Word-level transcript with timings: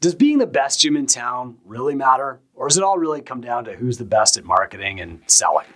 Does 0.00 0.14
being 0.14 0.38
the 0.38 0.46
best 0.46 0.78
gym 0.78 0.96
in 0.96 1.06
town 1.06 1.56
really 1.64 1.96
matter? 1.96 2.38
Or 2.54 2.68
does 2.68 2.76
it 2.76 2.84
all 2.84 2.98
really 2.98 3.20
come 3.20 3.40
down 3.40 3.64
to 3.64 3.72
who's 3.74 3.98
the 3.98 4.04
best 4.04 4.36
at 4.36 4.44
marketing 4.44 5.00
and 5.00 5.20
selling? 5.26 5.66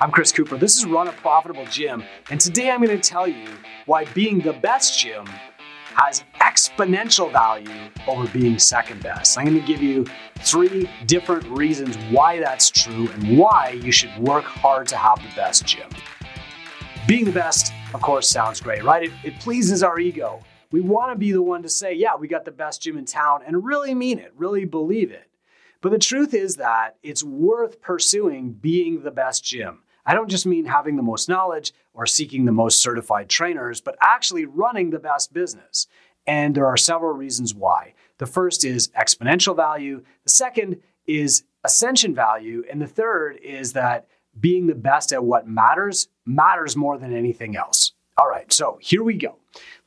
I'm 0.00 0.10
Chris 0.10 0.32
Cooper. 0.32 0.56
This 0.56 0.78
is 0.78 0.86
Run 0.86 1.08
a 1.08 1.12
Profitable 1.12 1.66
Gym. 1.66 2.02
And 2.30 2.40
today 2.40 2.70
I'm 2.70 2.82
going 2.82 2.98
to 2.98 3.06
tell 3.06 3.28
you 3.28 3.46
why 3.84 4.06
being 4.14 4.38
the 4.38 4.54
best 4.54 4.98
gym 4.98 5.26
has 5.94 6.24
exponential 6.40 7.30
value 7.30 7.90
over 8.08 8.26
being 8.28 8.58
second 8.58 9.02
best. 9.02 9.36
I'm 9.36 9.44
going 9.44 9.60
to 9.60 9.66
give 9.66 9.82
you 9.82 10.06
three 10.38 10.88
different 11.04 11.44
reasons 11.48 11.98
why 12.10 12.40
that's 12.40 12.70
true 12.70 13.10
and 13.10 13.36
why 13.36 13.78
you 13.82 13.92
should 13.92 14.16
work 14.16 14.44
hard 14.44 14.88
to 14.88 14.96
have 14.96 15.18
the 15.18 15.36
best 15.36 15.66
gym. 15.66 15.90
Being 17.06 17.26
the 17.26 17.32
best, 17.32 17.74
of 17.92 18.00
course, 18.00 18.26
sounds 18.26 18.58
great, 18.58 18.82
right? 18.84 19.02
It, 19.02 19.12
it 19.22 19.38
pleases 19.38 19.82
our 19.82 20.00
ego. 20.00 20.40
We 20.72 20.80
want 20.80 21.12
to 21.12 21.18
be 21.18 21.32
the 21.32 21.42
one 21.42 21.62
to 21.62 21.68
say, 21.68 21.94
yeah, 21.94 22.14
we 22.14 22.28
got 22.28 22.44
the 22.44 22.52
best 22.52 22.82
gym 22.82 22.96
in 22.96 23.04
town 23.04 23.40
and 23.44 23.64
really 23.64 23.94
mean 23.94 24.18
it, 24.18 24.32
really 24.36 24.64
believe 24.64 25.10
it. 25.10 25.28
But 25.80 25.90
the 25.90 25.98
truth 25.98 26.34
is 26.34 26.56
that 26.56 26.96
it's 27.02 27.24
worth 27.24 27.80
pursuing 27.80 28.52
being 28.52 29.02
the 29.02 29.10
best 29.10 29.44
gym. 29.44 29.82
I 30.06 30.14
don't 30.14 30.30
just 30.30 30.46
mean 30.46 30.66
having 30.66 30.96
the 30.96 31.02
most 31.02 31.28
knowledge 31.28 31.72
or 31.92 32.06
seeking 32.06 32.44
the 32.44 32.52
most 32.52 32.80
certified 32.80 33.28
trainers, 33.28 33.80
but 33.80 33.96
actually 34.00 34.44
running 34.44 34.90
the 34.90 34.98
best 34.98 35.32
business. 35.32 35.86
And 36.26 36.54
there 36.54 36.66
are 36.66 36.76
several 36.76 37.12
reasons 37.12 37.54
why. 37.54 37.94
The 38.18 38.26
first 38.26 38.64
is 38.64 38.88
exponential 38.88 39.56
value, 39.56 40.04
the 40.24 40.30
second 40.30 40.80
is 41.06 41.44
ascension 41.64 42.14
value, 42.14 42.62
and 42.70 42.80
the 42.80 42.86
third 42.86 43.38
is 43.42 43.72
that 43.72 44.06
being 44.38 44.66
the 44.66 44.74
best 44.74 45.12
at 45.12 45.24
what 45.24 45.48
matters 45.48 46.08
matters 46.24 46.76
more 46.76 46.98
than 46.98 47.14
anything 47.14 47.56
else. 47.56 47.92
All 48.20 48.28
right, 48.28 48.52
so 48.52 48.76
here 48.82 49.02
we 49.02 49.14
go. 49.14 49.38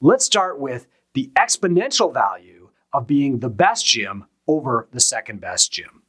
Let's 0.02 0.26
start 0.26 0.60
with 0.60 0.88
the 1.14 1.30
exponential 1.36 2.12
value 2.12 2.70
of 2.92 3.06
being 3.06 3.38
the 3.38 3.50
best 3.50 3.86
gym 3.86 4.26
over 4.48 4.88
the 4.92 5.00
second 5.00 5.40
best 5.40 5.72
gym. 5.72 6.02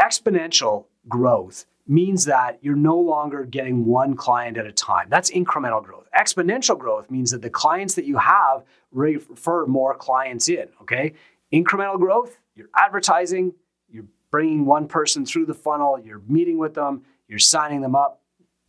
Exponential 0.00 0.84
growth 1.08 1.66
means 1.84 2.26
that 2.26 2.60
you're 2.62 2.76
no 2.76 2.96
longer 2.96 3.44
getting 3.44 3.86
one 3.86 4.14
client 4.14 4.56
at 4.56 4.66
a 4.66 4.72
time. 4.72 5.08
That's 5.10 5.28
incremental 5.32 5.82
growth. 5.82 6.08
Exponential 6.16 6.78
growth 6.78 7.10
means 7.10 7.32
that 7.32 7.42
the 7.42 7.50
clients 7.50 7.94
that 7.94 8.04
you 8.04 8.18
have 8.18 8.62
refer 8.92 9.66
more 9.66 9.96
clients 9.96 10.48
in, 10.48 10.68
okay? 10.82 11.14
Incremental 11.52 11.98
growth, 11.98 12.38
you're 12.54 12.70
advertising, 12.76 13.52
you're 13.88 14.06
bringing 14.30 14.64
one 14.64 14.86
person 14.86 15.26
through 15.26 15.46
the 15.46 15.54
funnel, 15.54 15.98
you're 15.98 16.22
meeting 16.28 16.58
with 16.58 16.74
them, 16.74 17.02
you're 17.26 17.40
signing 17.40 17.80
them 17.80 17.96
up, 17.96 18.22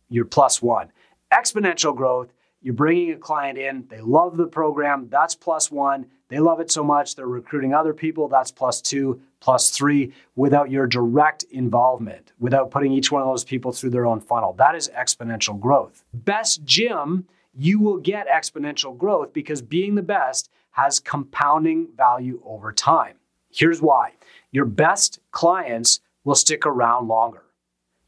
you're 0.08 0.24
plus 0.24 0.60
one. 0.60 0.90
Exponential 1.32 1.94
growth 1.94 2.32
you're 2.60 2.74
bringing 2.74 3.12
a 3.12 3.16
client 3.16 3.56
in, 3.56 3.86
they 3.88 4.00
love 4.00 4.36
the 4.36 4.46
program, 4.46 5.08
that's 5.10 5.34
plus 5.34 5.70
one. 5.70 6.06
They 6.28 6.40
love 6.40 6.60
it 6.60 6.70
so 6.70 6.84
much, 6.84 7.14
they're 7.14 7.26
recruiting 7.26 7.72
other 7.72 7.94
people, 7.94 8.28
that's 8.28 8.50
plus 8.50 8.82
two, 8.82 9.20
plus 9.40 9.70
three, 9.70 10.12
without 10.36 10.70
your 10.70 10.86
direct 10.86 11.44
involvement, 11.44 12.32
without 12.38 12.70
putting 12.70 12.92
each 12.92 13.10
one 13.10 13.22
of 13.22 13.28
those 13.28 13.44
people 13.44 13.72
through 13.72 13.90
their 13.90 14.04
own 14.04 14.20
funnel. 14.20 14.52
That 14.54 14.74
is 14.74 14.90
exponential 14.90 15.58
growth. 15.58 16.04
Best 16.12 16.64
gym, 16.64 17.26
you 17.54 17.80
will 17.80 17.96
get 17.96 18.28
exponential 18.28 18.96
growth 18.96 19.32
because 19.32 19.62
being 19.62 19.94
the 19.94 20.02
best 20.02 20.50
has 20.72 21.00
compounding 21.00 21.88
value 21.96 22.42
over 22.44 22.72
time. 22.72 23.16
Here's 23.50 23.80
why 23.80 24.12
your 24.50 24.64
best 24.64 25.20
clients 25.30 26.00
will 26.24 26.34
stick 26.34 26.66
around 26.66 27.08
longer. 27.08 27.42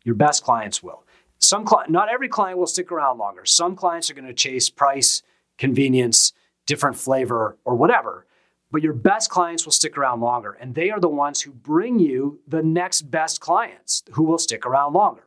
Your 0.05 0.15
best 0.15 0.45
clients 0.45 0.83
will. 0.83 1.05
Some 1.41 1.67
not 1.89 2.09
every 2.11 2.29
client 2.29 2.59
will 2.59 2.67
stick 2.67 2.93
around 2.93 3.19
longer. 3.19 3.45
Some 3.45 3.75
clients 3.75 4.11
are 4.11 4.15
going 4.15 4.27
to 4.27 4.35
chase 4.35 4.69
price, 4.69 5.23
convenience, 5.59 6.33
different 6.67 6.97
flavor, 6.97 7.57
or 7.65 7.75
whatever. 7.75 8.27
But 8.71 8.83
your 8.83 8.93
best 8.93 9.31
clients 9.31 9.65
will 9.65 9.73
stick 9.73 9.99
around 9.99 10.21
longer, 10.21 10.53
and 10.53 10.75
they 10.75 10.91
are 10.91 11.01
the 11.01 11.09
ones 11.09 11.41
who 11.41 11.51
bring 11.51 11.99
you 11.99 12.41
the 12.47 12.63
next 12.63 13.11
best 13.11 13.41
clients 13.41 14.05
who 14.13 14.23
will 14.23 14.39
stick 14.39 14.65
around 14.65 14.93
longer. 14.93 15.25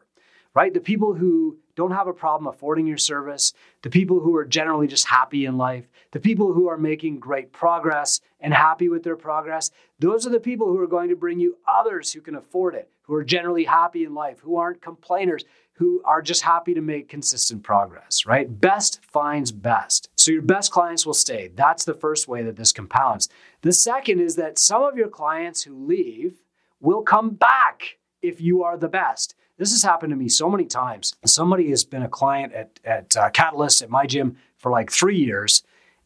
Right? 0.54 0.74
The 0.74 0.80
people 0.80 1.16
who 1.16 1.58
don't 1.76 1.92
have 1.92 2.08
a 2.08 2.14
problem 2.14 2.48
affording 2.48 2.88
your 2.88 2.98
service, 2.98 3.54
the 3.82 3.90
people 3.90 4.20
who 4.20 4.36
are 4.36 4.46
generally 4.46 4.88
just 4.88 5.08
happy 5.08 5.46
in 5.46 5.58
life, 5.58 5.90
the 6.12 6.20
people 6.20 6.54
who 6.54 6.68
are 6.68 6.78
making 6.78 7.20
great 7.20 7.52
progress 7.52 8.22
and 8.40 8.54
happy 8.54 8.90
with 8.90 9.04
their 9.04 9.16
progress, 9.16 9.72
those 10.00 10.28
are 10.28 10.32
the 10.32 10.40
people 10.40 10.68
who 10.68 10.80
are 10.80 10.88
going 10.88 11.10
to 11.10 11.16
bring 11.16 11.40
you 11.40 11.58
others 11.68 12.12
who 12.14 12.22
can 12.22 12.36
afford 12.36 12.76
it, 12.76 12.90
who 13.04 13.14
are 13.16 13.24
generally 13.24 13.64
happy 13.64 14.04
in 14.04 14.14
life, 14.14 14.40
who 14.40 14.58
aren't 14.58 14.82
complainers, 14.82 15.44
who 15.74 16.02
are 16.06 16.22
just 16.22 16.44
happy 16.44 16.74
to 16.74 16.82
make 16.82 17.10
consistent 17.10 17.64
progress, 17.64 18.26
right? 18.26 18.62
Best 18.62 19.04
finds 19.04 19.52
best. 19.52 20.10
So 20.16 20.32
your 20.32 20.44
best 20.44 20.72
clients 20.72 21.06
will 21.06 21.16
stay. 21.16 21.50
That's 21.56 21.84
the 21.84 21.96
first 21.96 22.28
way 22.28 22.44
that 22.44 22.56
this 22.56 22.72
compounds. 22.72 23.28
The 23.62 23.74
second 23.74 24.20
is 24.20 24.36
that 24.36 24.60
some 24.60 24.84
of 24.84 24.96
your 24.96 25.08
clients 25.08 25.64
who 25.64 25.88
leave 25.88 26.44
will 26.80 27.02
come 27.02 27.32
back 27.32 27.98
if 28.22 28.40
you 28.40 28.64
are 28.64 28.78
the 28.78 28.88
best. 28.88 29.36
This 29.58 29.72
has 29.72 29.84
happened 29.84 30.12
to 30.12 30.18
me 30.18 30.30
so 30.30 30.50
many 30.50 30.66
times. 30.66 31.14
Somebody 31.26 31.70
has 31.70 31.84
been 31.84 32.04
a 32.04 32.10
client 32.10 32.54
at, 32.54 32.80
at 32.84 33.16
uh, 33.16 33.30
Catalyst 33.30 33.82
at 33.82 33.90
my 33.90 34.06
gym 34.06 34.38
for 34.58 34.72
like 34.72 34.92
three 34.92 35.18
years, 35.18 35.64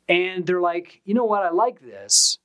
and 0.09 0.45
they're 0.45 0.61
like, 0.61 1.01
you 1.05 1.13
know 1.13 1.25
what, 1.25 1.43
I 1.43 1.49
like 1.49 1.79
this, 1.79 2.39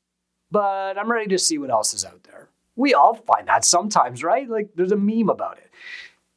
but 0.50 0.98
I'm 0.98 1.10
ready 1.10 1.28
to 1.28 1.38
see 1.38 1.58
what 1.58 1.70
else 1.70 1.94
is 1.94 2.04
out 2.04 2.22
there. 2.24 2.48
We 2.76 2.94
all 2.94 3.14
find 3.14 3.48
that 3.48 3.64
sometimes, 3.64 4.22
right? 4.22 4.48
Like 4.48 4.70
there's 4.74 4.92
a 4.92 4.96
meme 4.96 5.28
about 5.28 5.58
it. 5.58 5.70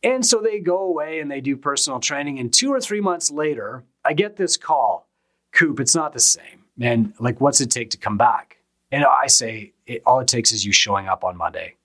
And 0.03 0.25
so 0.25 0.39
they 0.39 0.59
go 0.59 0.79
away 0.79 1.19
and 1.19 1.31
they 1.31 1.41
do 1.41 1.57
personal 1.57 1.99
training. 1.99 2.39
And 2.39 2.53
two 2.53 2.71
or 2.71 2.79
three 2.79 3.01
months 3.01 3.31
later, 3.31 3.83
I 4.03 4.13
get 4.13 4.35
this 4.35 4.55
call 4.57 5.07
Coop, 5.55 5.79
it's 5.79 5.95
not 5.95 6.13
the 6.13 6.19
same. 6.19 6.65
Man, 6.77 7.13
like, 7.19 7.39
what's 7.39 7.61
it 7.61 7.71
take 7.71 7.89
to 7.91 7.97
come 7.97 8.17
back? 8.17 8.57
And 8.91 9.05
I 9.05 9.27
say, 9.27 9.73
it, 9.87 10.03
all 10.05 10.19
it 10.19 10.27
takes 10.27 10.51
is 10.51 10.65
you 10.65 10.73
showing 10.73 11.07
up 11.07 11.23
on 11.23 11.37
Monday. 11.37 11.75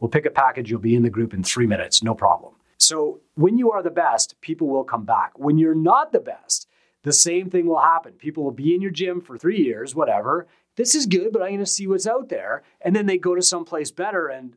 We'll 0.00 0.08
pick 0.08 0.26
a 0.26 0.30
package, 0.30 0.70
you'll 0.70 0.80
be 0.80 0.94
in 0.94 1.02
the 1.02 1.10
group 1.10 1.34
in 1.34 1.44
three 1.44 1.66
minutes, 1.66 2.02
no 2.02 2.14
problem. 2.14 2.54
So 2.78 3.20
when 3.34 3.58
you 3.58 3.70
are 3.70 3.82
the 3.82 3.90
best, 3.90 4.40
people 4.40 4.66
will 4.66 4.84
come 4.84 5.04
back. 5.04 5.38
When 5.38 5.58
you're 5.58 5.74
not 5.74 6.12
the 6.12 6.20
best, 6.20 6.66
the 7.02 7.12
same 7.12 7.50
thing 7.50 7.66
will 7.66 7.80
happen. 7.80 8.12
People 8.12 8.42
will 8.42 8.50
be 8.50 8.74
in 8.74 8.80
your 8.80 8.90
gym 8.90 9.20
for 9.20 9.38
three 9.38 9.58
years, 9.58 9.94
whatever. 9.94 10.46
This 10.76 10.94
is 10.94 11.06
good, 11.06 11.32
but 11.32 11.42
I'm 11.42 11.48
going 11.48 11.60
to 11.60 11.66
see 11.66 11.86
what's 11.86 12.06
out 12.06 12.28
there. 12.28 12.62
And 12.80 12.96
then 12.96 13.06
they 13.06 13.18
go 13.18 13.34
to 13.34 13.42
someplace 13.42 13.90
better 13.90 14.28
and 14.28 14.54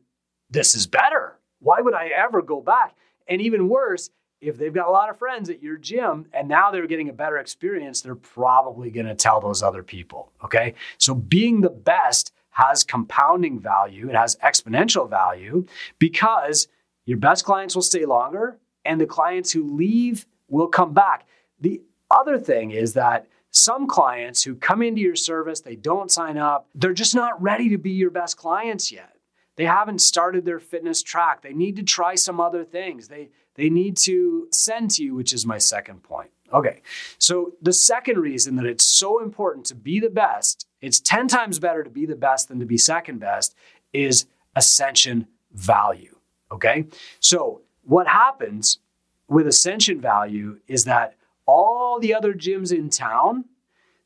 this 0.50 0.74
is 0.74 0.86
better. 0.86 1.38
Why 1.60 1.80
would 1.80 1.94
I 1.94 2.08
ever 2.08 2.42
go 2.42 2.60
back? 2.60 2.96
And 3.28 3.40
even 3.40 3.68
worse, 3.68 4.10
if 4.40 4.58
they've 4.58 4.74
got 4.74 4.88
a 4.88 4.90
lot 4.90 5.10
of 5.10 5.18
friends 5.18 5.48
at 5.48 5.62
your 5.62 5.76
gym 5.76 6.26
and 6.32 6.48
now 6.48 6.70
they're 6.70 6.86
getting 6.86 7.08
a 7.08 7.14
better 7.14 7.38
experience, 7.38 8.02
they're 8.02 8.14
probably 8.14 8.90
going 8.90 9.06
to 9.06 9.14
tell 9.14 9.40
those 9.40 9.62
other 9.62 9.82
people. 9.82 10.32
Okay. 10.44 10.74
So 10.98 11.14
being 11.14 11.60
the 11.60 11.70
best 11.70 12.32
has 12.54 12.84
compounding 12.84 13.60
value, 13.60 14.08
it 14.08 14.14
has 14.14 14.36
exponential 14.36 15.08
value 15.08 15.66
because 15.98 16.68
your 17.04 17.18
best 17.18 17.44
clients 17.44 17.74
will 17.74 17.82
stay 17.82 18.04
longer 18.04 18.58
and 18.84 19.00
the 19.00 19.06
clients 19.06 19.52
who 19.52 19.76
leave 19.76 20.26
will 20.48 20.68
come 20.68 20.92
back. 20.92 21.26
The 21.60 21.82
other 22.10 22.38
thing 22.38 22.70
is 22.70 22.94
that 22.94 23.26
some 23.50 23.86
clients 23.86 24.42
who 24.42 24.54
come 24.54 24.82
into 24.82 25.00
your 25.00 25.16
service, 25.16 25.60
they 25.60 25.76
don't 25.76 26.10
sign 26.10 26.38
up, 26.38 26.68
they're 26.74 26.92
just 26.92 27.14
not 27.14 27.40
ready 27.42 27.68
to 27.70 27.78
be 27.78 27.90
your 27.90 28.10
best 28.10 28.36
clients 28.36 28.90
yet. 28.90 29.16
They 29.56 29.64
haven't 29.64 30.00
started 30.00 30.44
their 30.44 30.58
fitness 30.58 31.02
track. 31.02 31.42
They 31.42 31.52
need 31.52 31.76
to 31.76 31.82
try 31.82 32.14
some 32.16 32.40
other 32.40 32.64
things. 32.64 33.08
They, 33.08 33.30
they 33.54 33.70
need 33.70 33.96
to 33.98 34.48
send 34.52 34.92
to 34.92 35.04
you, 35.04 35.14
which 35.14 35.32
is 35.32 35.46
my 35.46 35.58
second 35.58 36.02
point. 36.02 36.30
Okay, 36.54 36.82
so 37.18 37.52
the 37.60 37.72
second 37.72 38.18
reason 38.18 38.54
that 38.56 38.64
it's 38.64 38.84
so 38.84 39.20
important 39.20 39.66
to 39.66 39.74
be 39.74 39.98
the 39.98 40.08
best, 40.08 40.68
it's 40.80 41.00
10 41.00 41.26
times 41.26 41.58
better 41.58 41.82
to 41.82 41.90
be 41.90 42.06
the 42.06 42.14
best 42.14 42.48
than 42.48 42.60
to 42.60 42.64
be 42.64 42.78
second 42.78 43.18
best, 43.18 43.56
is 43.92 44.26
ascension 44.54 45.26
value. 45.52 46.16
Okay, 46.52 46.86
so 47.18 47.62
what 47.82 48.06
happens 48.06 48.78
with 49.26 49.48
ascension 49.48 50.00
value 50.00 50.60
is 50.68 50.84
that 50.84 51.16
all 51.44 51.98
the 51.98 52.14
other 52.14 52.32
gyms 52.32 52.72
in 52.72 52.88
town, 52.88 53.46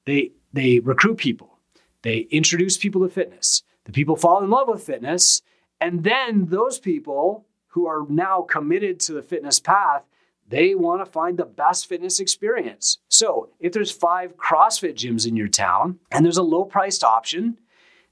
they, 0.07 0.33
they 0.55 0.79
recruit 0.79 1.19
people, 1.19 1.59
they 2.01 2.21
introduce 2.31 2.79
people 2.79 3.03
to 3.03 3.13
fitness, 3.13 3.63
the 3.89 3.93
people 3.93 4.17
fall 4.17 4.43
in 4.43 4.51
love 4.51 4.69
with 4.69 4.83
fitness. 4.83 5.43
And 5.81 6.05
then 6.05 6.47
those 6.47 6.79
people 6.79 7.47
who 7.69 7.87
are 7.87 8.05
now 8.09 8.43
committed 8.43 9.01
to 9.01 9.15
the 9.15 9.23
fitness 9.23 9.61
path, 9.61 10.03
they 10.49 10.75
want 10.75 11.05
to 11.05 11.11
find 11.11 11.37
the 11.37 11.45
best 11.45 11.87
fitness 11.87 12.21
experience. 12.21 12.99
So 13.09 13.51
if 13.61 13.73
there's 13.73 13.91
five 13.91 14.37
CrossFit 14.37 14.95
gyms 14.95 15.27
in 15.27 15.37
your 15.37 15.49
town 15.49 15.99
and 16.11 16.25
there's 16.25 16.39
a 16.39 16.43
low 16.43 16.65
priced 16.65 17.05
option, 17.05 17.59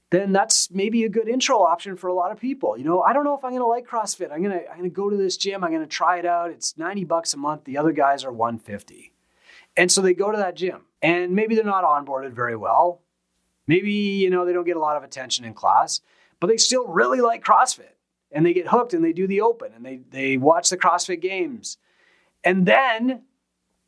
then 0.09 0.31
that's 0.31 0.71
maybe 0.71 1.03
a 1.03 1.09
good 1.09 1.27
intro 1.27 1.63
option 1.63 1.97
for 1.97 2.07
a 2.07 2.13
lot 2.13 2.31
of 2.31 2.39
people. 2.39 2.77
You 2.77 2.85
know, 2.85 3.01
I 3.01 3.11
don't 3.11 3.25
know 3.25 3.35
if 3.35 3.43
I'm 3.43 3.51
going 3.51 3.61
to 3.61 3.67
like 3.67 3.87
CrossFit. 3.87 4.31
I'm 4.31 4.41
going 4.41 4.57
to 4.57 4.69
I'm 4.69 4.77
going 4.77 4.89
to 4.89 4.95
go 4.95 5.09
to 5.09 5.17
this 5.17 5.35
gym. 5.35 5.63
I'm 5.63 5.71
going 5.71 5.81
to 5.81 5.87
try 5.87 6.19
it 6.19 6.25
out. 6.25 6.51
It's 6.51 6.77
90 6.77 7.03
bucks 7.05 7.33
a 7.33 7.37
month. 7.37 7.65
The 7.65 7.77
other 7.77 7.91
guys 7.91 8.23
are 8.23 8.31
150. 8.31 9.11
And 9.75 9.91
so 9.91 10.01
they 10.01 10.13
go 10.13 10.31
to 10.31 10.37
that 10.37 10.55
gym. 10.55 10.81
And 11.01 11.33
maybe 11.35 11.55
they're 11.55 11.63
not 11.63 11.83
onboarded 11.83 12.31
very 12.31 12.55
well. 12.55 13.01
Maybe, 13.67 13.91
you 13.91 14.29
know, 14.29 14.45
they 14.45 14.53
don't 14.53 14.65
get 14.65 14.77
a 14.77 14.81
lot 14.81 14.95
of 14.95 15.03
attention 15.03 15.43
in 15.43 15.53
class, 15.53 15.99
but 16.39 16.47
they 16.47 16.57
still 16.57 16.87
really 16.87 17.19
like 17.19 17.43
CrossFit 17.43 17.93
and 18.31 18.45
they 18.45 18.53
get 18.53 18.69
hooked 18.69 18.93
and 18.93 19.03
they 19.03 19.11
do 19.11 19.27
the 19.27 19.41
open 19.41 19.73
and 19.75 19.85
they, 19.85 19.99
they 20.09 20.37
watch 20.37 20.69
the 20.69 20.77
CrossFit 20.77 21.21
games. 21.21 21.77
And 22.43 22.65
then 22.65 23.23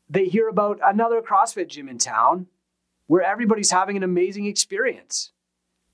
they 0.08 0.26
hear 0.26 0.48
about 0.48 0.80
another 0.84 1.22
CrossFit 1.22 1.68
gym 1.68 1.88
in 1.88 1.98
town 1.98 2.46
where 3.06 3.22
everybody's 3.22 3.70
having 3.70 3.96
an 3.96 4.02
amazing 4.02 4.46
experience. 4.46 5.32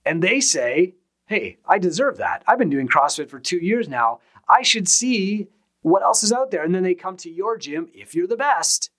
and 0.04 0.22
they 0.22 0.40
say, 0.40 0.94
hey, 1.26 1.58
I 1.66 1.78
deserve 1.78 2.18
that. 2.18 2.44
I've 2.46 2.58
been 2.58 2.70
doing 2.70 2.88
CrossFit 2.88 3.28
for 3.28 3.40
two 3.40 3.58
years 3.58 3.88
now. 3.88 4.20
I 4.48 4.62
should 4.62 4.88
see 4.88 5.48
what 5.82 6.02
else 6.02 6.22
is 6.22 6.32
out 6.32 6.50
there. 6.52 6.62
And 6.62 6.74
then 6.74 6.84
they 6.84 6.94
come 6.94 7.16
to 7.18 7.30
your 7.30 7.58
gym 7.58 7.88
if 7.92 8.14
you're 8.14 8.28
the 8.28 8.36
best 8.36 8.90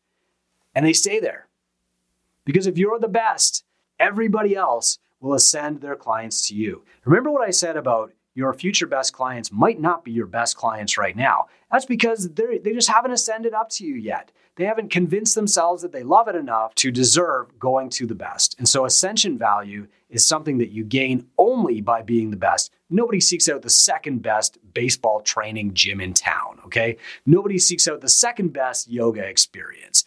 and 0.76 0.86
they 0.86 0.94
stay 0.94 1.20
there. 1.22 1.48
Because 2.44 2.68
if 2.68 2.78
you're 2.78 3.00
the 3.00 3.08
best, 3.08 3.64
everybody 4.00 4.56
else 4.56 5.00
will 5.22 5.34
ascend 5.34 5.80
their 5.82 5.96
clients 5.96 6.48
to 6.50 6.56
you. 6.56 6.84
Remember 7.06 7.32
what 7.32 7.48
I 7.48 7.52
said 7.52 7.78
about 7.78 8.12
your 8.38 8.54
future 8.54 8.86
best 8.86 9.14
clients 9.14 9.52
might 9.52 9.80
not 9.80 10.04
be 10.04 10.12
your 10.12 10.28
best 10.28 10.56
clients 10.56 10.96
right 10.96 11.16
now. 11.16 11.48
That's 11.72 11.86
because 11.86 12.30
they 12.30 12.72
just 12.72 12.88
haven't 12.88 13.10
ascended 13.10 13.56
up 13.56 13.70
to 13.72 13.84
you 13.84 13.96
yet. 13.96 14.32
They 14.58 14.66
haven't 14.66 14.92
convinced 14.92 15.34
themselves 15.34 15.82
that 15.82 15.92
they 15.92 16.04
love 16.04 16.28
it 16.28 16.36
enough 16.36 16.76
to 16.76 16.92
deserve 16.92 17.58
going 17.58 17.90
to 17.90 18.06
the 18.06 18.14
best. 18.14 18.56
And 18.60 18.70
so 18.70 18.86
ascension 18.86 19.40
value 19.40 19.88
is 20.12 20.24
something 20.24 20.60
that 20.60 20.70
you 20.70 20.84
gain 20.84 21.26
only 21.40 21.82
by 21.82 22.04
being 22.04 22.30
the 22.30 22.38
best. 22.38 22.72
Nobody 22.92 23.20
seeks 23.20 23.50
out 23.50 23.64
the 23.64 23.72
second 23.72 24.22
best 24.22 24.60
baseball 24.72 25.22
training 25.22 25.74
gym 25.74 26.00
in 26.00 26.14
town, 26.14 26.60
okay? 26.66 26.98
Nobody 27.26 27.58
seeks 27.58 27.88
out 27.88 28.02
the 28.02 28.08
second 28.08 28.54
best 28.54 28.88
yoga 28.88 29.24
experience. 29.24 30.06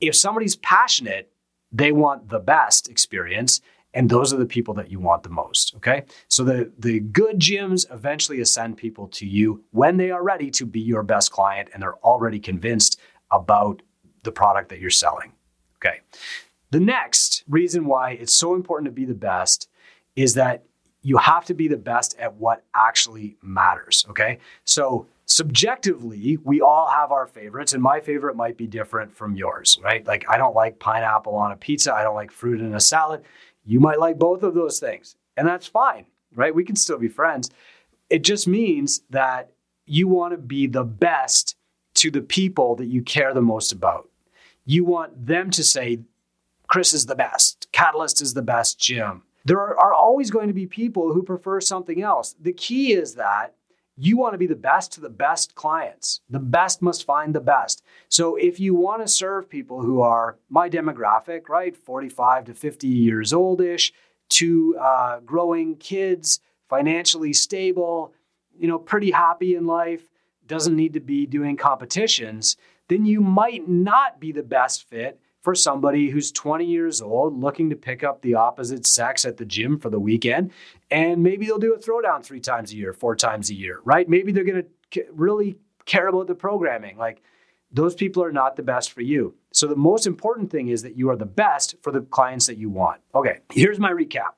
If 0.00 0.16
somebody's 0.16 0.56
passionate, 0.56 1.30
they 1.70 1.92
want 1.92 2.30
the 2.30 2.40
best 2.40 2.88
experience 2.88 3.60
and 3.94 4.10
those 4.10 4.32
are 4.32 4.36
the 4.36 4.46
people 4.46 4.74
that 4.74 4.90
you 4.90 5.00
want 5.00 5.22
the 5.22 5.28
most 5.28 5.74
okay 5.76 6.04
so 6.28 6.44
the 6.44 6.70
the 6.78 7.00
good 7.00 7.38
gyms 7.38 7.90
eventually 7.92 8.40
ascend 8.40 8.76
people 8.76 9.08
to 9.08 9.26
you 9.26 9.62
when 9.70 9.96
they 9.96 10.10
are 10.10 10.22
ready 10.22 10.50
to 10.50 10.66
be 10.66 10.80
your 10.80 11.02
best 11.02 11.30
client 11.30 11.68
and 11.72 11.82
they're 11.82 11.98
already 11.98 12.38
convinced 12.38 13.00
about 13.30 13.80
the 14.22 14.32
product 14.32 14.68
that 14.68 14.80
you're 14.80 14.90
selling 14.90 15.32
okay 15.76 16.00
the 16.70 16.80
next 16.80 17.44
reason 17.48 17.86
why 17.86 18.10
it's 18.12 18.32
so 18.32 18.54
important 18.54 18.86
to 18.86 18.92
be 18.92 19.04
the 19.04 19.14
best 19.14 19.68
is 20.16 20.34
that 20.34 20.64
you 21.02 21.18
have 21.18 21.44
to 21.44 21.54
be 21.54 21.68
the 21.68 21.76
best 21.76 22.16
at 22.18 22.34
what 22.34 22.64
actually 22.74 23.36
matters 23.42 24.04
okay 24.08 24.38
so 24.64 25.06
subjectively, 25.26 26.38
we 26.44 26.60
all 26.60 26.88
have 26.88 27.10
our 27.10 27.26
favorites, 27.26 27.72
and 27.72 27.82
my 27.82 28.00
favorite 28.00 28.36
might 28.36 28.56
be 28.56 28.66
different 28.66 29.12
from 29.12 29.34
yours, 29.34 29.78
right? 29.82 30.06
Like, 30.06 30.24
I 30.28 30.36
don't 30.36 30.54
like 30.54 30.78
pineapple 30.78 31.34
on 31.34 31.52
a 31.52 31.56
pizza, 31.56 31.94
I 31.94 32.02
don't 32.02 32.14
like 32.14 32.30
fruit 32.30 32.60
in 32.60 32.74
a 32.74 32.80
salad. 32.80 33.22
You 33.64 33.80
might 33.80 33.98
like 33.98 34.18
both 34.18 34.42
of 34.42 34.54
those 34.54 34.78
things, 34.78 35.16
and 35.36 35.46
that's 35.46 35.66
fine, 35.66 36.06
right? 36.34 36.54
We 36.54 36.64
can 36.64 36.76
still 36.76 36.98
be 36.98 37.08
friends. 37.08 37.50
It 38.10 38.22
just 38.22 38.46
means 38.46 39.02
that 39.10 39.50
you 39.86 40.08
want 40.08 40.32
to 40.32 40.38
be 40.38 40.66
the 40.66 40.84
best 40.84 41.56
to 41.94 42.10
the 42.10 42.20
people 42.22 42.76
that 42.76 42.86
you 42.86 43.02
care 43.02 43.32
the 43.32 43.42
most 43.42 43.72
about. 43.72 44.08
You 44.64 44.84
want 44.84 45.26
them 45.26 45.50
to 45.50 45.62
say, 45.62 46.00
Chris 46.66 46.92
is 46.92 47.06
the 47.06 47.14
best, 47.14 47.68
Catalyst 47.72 48.22
is 48.22 48.34
the 48.34 48.42
best 48.42 48.78
gym. 48.78 49.22
There 49.44 49.60
are, 49.60 49.92
always 49.92 50.30
going 50.30 50.48
to 50.48 50.54
be 50.54 50.66
people 50.66 51.12
who 51.12 51.22
prefer 51.22 51.60
something 51.60 52.00
else. 52.00 52.34
The 52.40 52.52
key 52.52 52.94
is 52.94 53.14
that 53.16 53.54
you 53.96 54.16
want 54.16 54.34
to 54.34 54.38
be 54.38 54.46
the 54.46 54.56
best 54.56 54.92
to 54.92 55.00
the 55.00 55.08
best 55.08 55.54
clients. 55.54 56.20
The 56.28 56.40
best 56.40 56.82
must 56.82 57.04
find 57.04 57.34
the 57.34 57.40
best. 57.40 57.82
So 58.08 58.36
if 58.36 58.58
you 58.58 58.74
want 58.74 59.02
to 59.02 59.08
serve 59.08 59.48
people 59.48 59.82
who 59.82 60.00
are 60.00 60.36
my 60.48 60.68
demographic, 60.68 61.48
right, 61.48 61.76
45 61.76 62.46
to 62.46 62.54
50 62.54 62.88
years 62.88 63.32
oldish, 63.32 63.92
to 64.30 64.76
uh, 64.80 65.20
growing 65.20 65.76
kids, 65.76 66.40
financially 66.68 67.32
stable, 67.32 68.12
you 68.58 68.66
know, 68.66 68.78
pretty 68.78 69.10
happy 69.10 69.54
in 69.54 69.66
life, 69.66 70.08
doesn't 70.46 70.76
need 70.76 70.94
to 70.94 71.00
be 71.00 71.26
doing 71.26 71.56
competitions, 71.56 72.56
then 72.88 73.04
you 73.04 73.20
might 73.20 73.68
not 73.68 74.20
be 74.20 74.32
the 74.32 74.42
best 74.42 74.88
fit 74.88 75.20
for 75.44 75.54
somebody 75.54 76.08
who's 76.08 76.32
20 76.32 76.64
years 76.64 77.02
old 77.02 77.38
looking 77.38 77.68
to 77.68 77.76
pick 77.76 78.02
up 78.02 78.22
the 78.22 78.34
opposite 78.34 78.86
sex 78.86 79.26
at 79.26 79.36
the 79.36 79.44
gym 79.44 79.78
for 79.78 79.90
the 79.90 80.00
weekend. 80.00 80.50
And 80.90 81.22
maybe 81.22 81.44
they'll 81.44 81.58
do 81.58 81.74
a 81.74 81.78
throwdown 81.78 82.24
three 82.24 82.40
times 82.40 82.72
a 82.72 82.76
year, 82.76 82.94
four 82.94 83.14
times 83.14 83.50
a 83.50 83.54
year, 83.54 83.80
right? 83.84 84.08
Maybe 84.08 84.32
they're 84.32 84.42
going 84.42 84.64
to 84.92 85.04
really 85.12 85.58
care 85.84 86.08
about 86.08 86.28
the 86.28 86.34
programming. 86.34 86.96
Like 86.96 87.22
those 87.70 87.94
people 87.94 88.24
are 88.24 88.32
not 88.32 88.56
the 88.56 88.62
best 88.62 88.92
for 88.92 89.02
you. 89.02 89.34
So 89.52 89.66
the 89.66 89.76
most 89.76 90.06
important 90.06 90.50
thing 90.50 90.68
is 90.68 90.82
that 90.82 90.96
you 90.96 91.10
are 91.10 91.16
the 91.16 91.26
best 91.26 91.74
for 91.82 91.92
the 91.92 92.00
clients 92.00 92.46
that 92.46 92.56
you 92.56 92.70
want. 92.70 93.02
Okay, 93.14 93.40
here's 93.52 93.78
my 93.78 93.92
recap. 93.92 94.32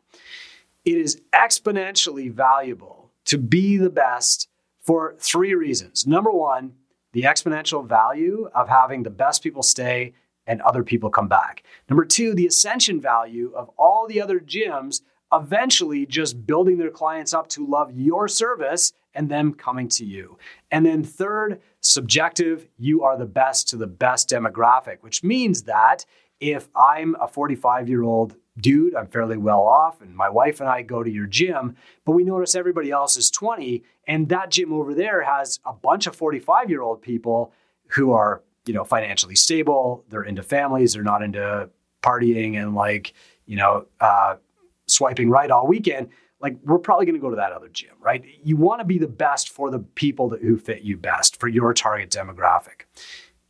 It 0.85 0.99
is 0.99 1.23
exponentially 1.33 2.33
valuable 2.33 3.13
to 3.27 3.39
be 3.39 3.77
the 3.77 3.91
best 3.91 4.49
for 4.81 5.15
three 5.21 5.55
reasons. 5.55 6.05
Number 6.05 6.33
one, 6.33 6.73
the 7.13 7.23
exponential 7.23 7.87
value 7.87 8.51
of 8.57 8.69
having 8.69 9.05
the 9.05 9.11
best 9.11 9.45
people 9.45 9.63
stay 9.63 10.15
and 10.47 10.61
other 10.63 10.83
people 10.83 11.11
come 11.11 11.29
back. 11.29 11.63
Number 11.89 12.05
two, 12.05 12.35
the 12.35 12.47
ascension 12.47 13.01
value 13.01 13.53
of 13.55 13.71
all 13.77 14.07
the 14.07 14.21
other 14.21 14.41
gyms 14.41 15.03
eventually 15.33 16.07
just 16.07 16.47
building 16.47 16.79
their 16.79 16.91
clients 16.91 17.35
up 17.35 17.49
to 17.49 17.67
love 17.67 17.91
your 17.93 18.29
service 18.29 18.93
and 19.15 19.29
them 19.29 19.55
coming 19.55 19.89
to 19.89 20.05
you. 20.05 20.39
And 20.71 20.87
then 20.87 21.03
third, 21.03 21.61
subjective, 21.81 22.69
you 22.79 23.03
are 23.03 23.17
the 23.17 23.27
best 23.27 23.69
to 23.71 23.77
the 23.77 23.87
best 23.87 24.29
demographic, 24.29 24.99
which 25.01 25.25
means 25.25 25.63
that 25.63 26.05
if 26.39 26.69
I'm 26.77 27.17
a 27.21 27.27
45 27.27 27.89
year 27.89 28.03
old 28.03 28.37
dude, 28.59 28.95
I'm 28.95 29.07
fairly 29.07 29.37
well 29.37 29.63
off, 29.63 30.01
and 30.01 30.15
my 30.15 30.29
wife 30.29 30.61
and 30.61 30.69
I 30.69 30.83
go 30.83 31.03
to 31.03 31.11
your 31.11 31.27
gym, 31.27 31.77
but 32.05 32.13
we 32.13 32.25
notice 32.25 32.55
everybody 32.55 32.91
else 32.91 33.17
is 33.17 33.31
20, 33.31 33.83
and 34.07 34.29
that 34.29 34.51
gym 34.51 34.73
over 34.73 34.95
there 34.95 35.23
has 35.23 35.61
a 35.65 35.73
bunch 35.73 36.07
of 36.07 36.17
45 36.17 36.71
year 36.71 36.83
old 36.83 37.03
people 37.03 37.53
who 37.89 38.13
are 38.13 38.43
you 38.67 38.75
know, 38.75 38.85
financially 38.85 39.37
stable. 39.37 40.05
They're 40.09 40.23
into 40.23 40.43
families. 40.43 40.95
They're 40.95 41.03
not 41.03 41.23
into 41.23 41.71
partying 42.03 42.61
and 42.61 42.75
like, 42.75 43.15
you 43.47 43.57
know, 43.57 43.87
uh, 44.01 44.37
swiping 44.87 45.31
right 45.31 45.51
all 45.51 45.67
weekend. 45.67 46.09
Like 46.41 46.59
we're 46.65 46.79
probably 46.79 47.07
going 47.07 47.15
to 47.15 47.21
go 47.21 47.31
to 47.31 47.37
that 47.37 47.53
other 47.53 47.69
gym, 47.69 47.95
right? 48.01 48.25
You 48.45 48.57
want 48.57 48.81
to 48.81 48.85
be 48.85 48.99
the 48.99 49.09
best 49.09 49.49
for 49.49 49.71
the 49.71 49.79
people 49.79 50.29
that, 50.31 50.43
who 50.43 50.59
fit 50.59 50.83
you 50.83 50.97
best 50.97 51.41
for 51.41 51.49
your 51.49 51.73
target 51.73 52.11
demographic. 52.11 52.83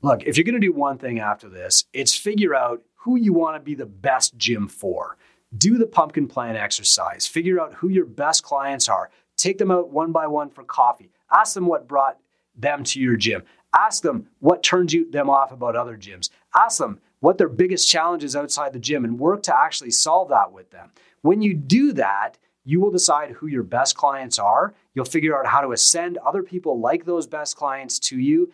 Look, 0.02 0.22
if 0.24 0.36
you're 0.36 0.44
going 0.44 0.60
to 0.60 0.66
do 0.66 0.72
one 0.72 0.98
thing 0.98 1.18
after 1.18 1.48
this, 1.48 1.84
it's 1.92 2.14
figure 2.14 2.54
out 2.54 2.82
who 2.94 3.16
you 3.16 3.32
want 3.32 3.56
to 3.56 3.60
be 3.60 3.74
the 3.74 3.86
best 3.86 4.36
gym 4.36 4.68
for. 4.68 5.16
Do 5.56 5.78
the 5.78 5.86
pumpkin 5.86 6.28
plan 6.28 6.56
exercise. 6.56 7.26
Figure 7.26 7.60
out 7.60 7.74
who 7.74 7.88
your 7.88 8.04
best 8.04 8.42
clients 8.42 8.88
are. 8.88 9.10
Take 9.36 9.58
them 9.58 9.70
out 9.70 9.90
one 9.90 10.12
by 10.12 10.26
one 10.26 10.50
for 10.50 10.64
coffee. 10.64 11.10
Ask 11.32 11.54
them 11.54 11.66
what 11.66 11.88
brought 11.88 12.18
them 12.56 12.84
to 12.84 13.00
your 13.00 13.16
gym. 13.16 13.42
Ask 13.74 14.02
them 14.02 14.28
what 14.40 14.62
turns 14.62 14.92
you, 14.92 15.10
them 15.10 15.28
off 15.28 15.52
about 15.52 15.76
other 15.76 15.96
gyms. 15.96 16.30
Ask 16.54 16.78
them 16.78 17.00
what 17.20 17.38
their 17.38 17.48
biggest 17.48 17.88
challenge 17.88 18.24
is 18.24 18.36
outside 18.36 18.72
the 18.72 18.78
gym 18.78 19.04
and 19.04 19.18
work 19.18 19.42
to 19.44 19.58
actually 19.58 19.90
solve 19.90 20.28
that 20.28 20.52
with 20.52 20.70
them. 20.70 20.90
When 21.22 21.42
you 21.42 21.54
do 21.54 21.92
that, 21.94 22.38
you 22.64 22.80
will 22.80 22.90
decide 22.90 23.30
who 23.30 23.46
your 23.46 23.62
best 23.62 23.96
clients 23.96 24.38
are. 24.38 24.74
You'll 24.94 25.04
figure 25.04 25.38
out 25.38 25.46
how 25.46 25.60
to 25.60 25.72
ascend 25.72 26.18
other 26.18 26.42
people 26.42 26.80
like 26.80 27.04
those 27.04 27.26
best 27.26 27.56
clients 27.56 27.98
to 28.00 28.18
you, 28.18 28.52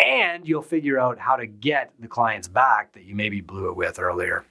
and 0.00 0.46
you'll 0.46 0.62
figure 0.62 0.98
out 0.98 1.18
how 1.18 1.36
to 1.36 1.46
get 1.46 1.92
the 1.98 2.08
clients 2.08 2.46
back 2.46 2.92
that 2.92 3.04
you 3.04 3.14
maybe 3.14 3.40
blew 3.40 3.68
it 3.68 3.76
with 3.76 3.98
earlier. 3.98 4.44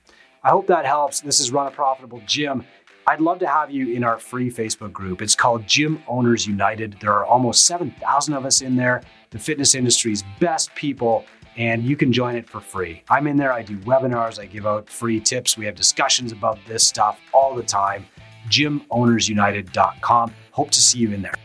I 0.44 0.50
hope 0.50 0.68
that 0.68 0.86
helps. 0.86 1.22
This 1.22 1.40
is 1.40 1.52
Run 1.52 1.68
a 1.68 1.72
Profitable 1.72 2.22
Gym. 2.26 2.66
I'd 3.10 3.22
love 3.22 3.40
to 3.40 3.48
have 3.48 3.72
you 3.72 3.96
in 3.96 4.04
our 4.04 4.20
free 4.20 4.52
Facebook 4.52 4.92
group. 4.92 5.22
It's 5.22 5.34
called 5.34 5.66
Gym 5.66 6.04
Owners 6.10 6.46
United. 6.46 6.98
There 7.00 7.14
are 7.14 7.26
almost 7.26 7.66
7,000 7.66 8.34
of 8.34 8.46
us 8.46 8.60
in 8.60 8.76
there, 8.76 9.02
the 9.30 9.40
fitness 9.40 9.76
industry's 9.76 10.26
best 10.42 10.76
people, 10.76 11.24
and 11.56 11.84
you 11.84 11.96
can 11.96 12.12
join 12.12 12.36
it 12.36 12.50
for 12.50 12.60
free. 12.60 13.04
I'm 13.10 13.26
in 13.28 13.38
there, 13.38 13.54
I 13.54 13.62
do 13.62 13.78
webinars, 13.78 14.42
I 14.42 14.46
give 14.46 14.68
out 14.68 14.90
free 14.90 15.22
tips. 15.22 15.58
We 15.58 15.66
have 15.66 15.76
discussions 15.76 16.34
about 16.34 16.60
this 16.68 16.86
stuff 16.86 17.18
all 17.34 17.56
the 17.56 17.64
time. 17.64 18.06
GymOwnersUnited.com. 18.50 20.34
Hope 20.52 20.72
to 20.72 20.82
see 20.82 21.00
you 21.00 21.14
in 21.14 21.22
there. 21.22 21.36